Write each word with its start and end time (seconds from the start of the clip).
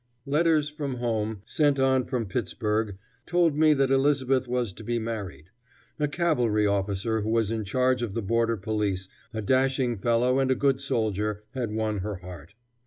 Letters 0.25 0.67
from 0.67 0.95
home, 0.95 1.41
sent 1.45 1.79
on 1.79 2.05
from 2.05 2.25
Pittsburg, 2.25 2.97
told 3.27 3.55
me 3.55 3.75
that 3.75 3.91
Elizabeth 3.91 4.47
was 4.47 4.73
to 4.73 4.83
be 4.83 4.97
married. 4.97 5.51
A 5.99 6.07
cavalry 6.07 6.65
officer 6.65 7.21
who 7.21 7.29
was 7.29 7.51
in 7.51 7.63
charge 7.65 8.01
of 8.01 8.15
the 8.15 8.23
border 8.23 8.57
police, 8.57 9.09
a 9.31 9.43
dashing 9.43 9.99
fellow 9.99 10.39
and 10.39 10.49
a 10.49 10.55
good 10.55 10.81
soldier, 10.81 11.43
had 11.51 11.69
won 11.71 11.99
her 11.99 12.15
heart. 12.15 12.55